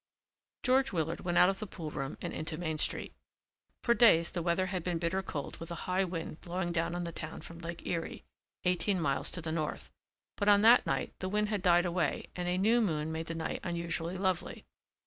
George 0.63 0.91
Willard 0.91 1.19
went 1.19 1.37
out 1.37 1.47
of 1.49 1.59
the 1.59 1.67
pool 1.67 1.91
room 1.91 2.17
and 2.23 2.33
into 2.33 2.57
Main 2.57 2.79
Street. 2.79 3.13
For 3.83 3.93
days 3.93 4.31
the 4.31 4.41
weather 4.41 4.65
had 4.65 4.81
been 4.83 4.97
bitter 4.97 5.21
cold 5.21 5.57
with 5.59 5.69
a 5.69 5.75
high 5.85 6.03
wind 6.05 6.41
blowing 6.41 6.71
down 6.71 6.95
on 6.95 7.03
the 7.03 7.11
town 7.11 7.41
from 7.41 7.59
Lake 7.59 7.85
Erie, 7.85 8.23
eighteen 8.63 8.99
miles 8.99 9.29
to 9.29 9.41
the 9.43 9.51
north, 9.51 9.91
but 10.37 10.49
on 10.49 10.61
that 10.61 10.87
night 10.87 11.13
the 11.19 11.29
wind 11.29 11.49
had 11.49 11.61
died 11.61 11.85
away 11.85 12.25
and 12.35 12.47
a 12.47 12.57
new 12.57 12.81
moon 12.81 13.11
made 13.11 13.27
the 13.27 13.35
night 13.35 13.59
unusually 13.63 14.17
lovely. 14.17 14.65